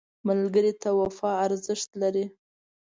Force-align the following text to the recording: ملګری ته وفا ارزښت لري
ملګری 0.27 0.73
ته 0.81 0.89
وفا 1.01 1.31
ارزښت 1.45 1.89
لري 2.01 2.25